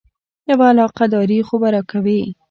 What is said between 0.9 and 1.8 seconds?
داري خو به